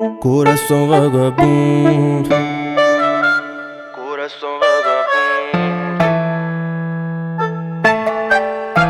[0.00, 2.30] Coração vagabundo.
[3.94, 5.98] Coração vagabundo.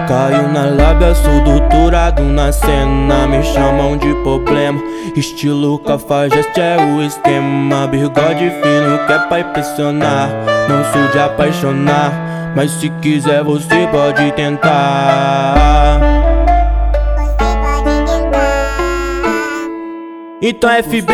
[0.07, 3.27] Caiu na lábia, sou doutorado na cena.
[3.27, 4.81] Me chamam de problema.
[5.17, 7.89] Estilo cafajeste é o esquema.
[7.89, 10.31] Bigode fino que é pra impressionar.
[10.69, 12.13] Não sou de apaixonar.
[12.55, 16.20] Mas se quiser, você pode tentar.
[20.43, 21.13] Então FB,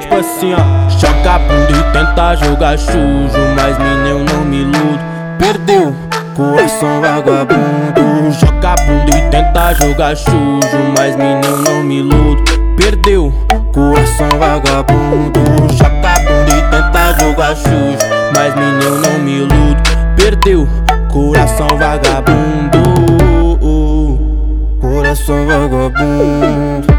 [0.00, 0.90] tipo assim ó.
[0.90, 4.98] Choca a bunda e tenta jogar sujo Mas menino não me iludo.
[5.38, 5.94] Perdeu,
[6.34, 8.32] coração vagabundo.
[8.32, 12.42] Joga a bunda e tenta jogar sujo Mas menino não me iludo.
[12.76, 13.32] Perdeu,
[13.72, 15.40] coração vagabundo.
[15.70, 17.98] Joga a bunda e tenta jogar sujo
[18.34, 19.82] Mas menino não me iludo.
[20.16, 20.66] Perdeu,
[21.08, 22.80] coração vagabundo.
[24.80, 26.89] Coração vagabundo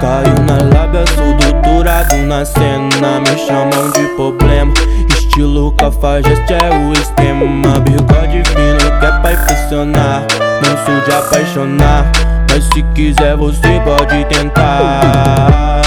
[0.00, 3.20] Caiu na lábia, sou doutorado na cena.
[3.20, 4.72] Me chamam de problema.
[5.08, 7.80] Estilo cafajeste é o esquema.
[7.80, 10.26] Bigode fino que é pra impressionar.
[10.62, 12.04] Não sou de apaixonar.
[12.50, 15.82] Mas se quiser, você pode tentar.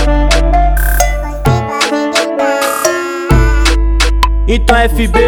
[4.52, 5.20] Então FB,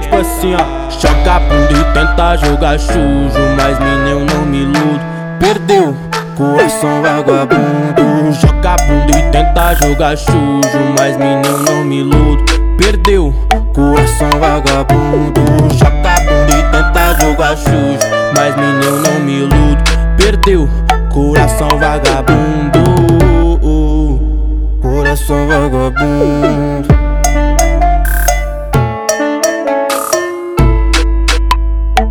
[0.00, 5.00] tipo assim ó Choca bunda e tenta jogar sujo Mas menino não me iludo
[5.40, 5.96] Perdeu,
[6.36, 12.44] coração vagabundo Joga bunda e tenta jogar sujo Mas menino não me iludo
[12.76, 13.34] Perdeu,
[13.72, 15.40] coração vagabundo
[15.74, 17.98] Joga bunda e tenta jogar sujo
[18.36, 19.82] Mas menino não me iludo
[20.16, 20.68] Perdeu,
[21.12, 22.84] coração vagabundo
[24.80, 26.94] Coração vagabundo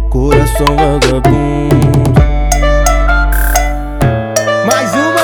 [0.09, 1.53] coração vagabundo
[4.66, 5.22] Mais uma